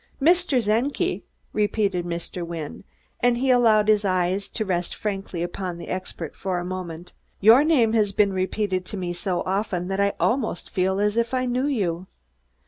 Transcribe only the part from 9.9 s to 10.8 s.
I almost